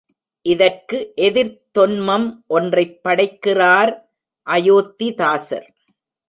இதற்கு 0.45 1.11
எதிர்த் 1.15 1.77
தொன்மம் 1.79 2.27
ஒன்றைப் 2.47 2.99
படைக்கிறார் 3.03 3.93
அயோத்திதாசர். 4.47 5.67